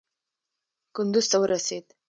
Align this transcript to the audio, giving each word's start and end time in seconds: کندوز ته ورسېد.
کندوز 0.95 1.25
ته 1.31 1.37
ورسېد. 1.41 1.85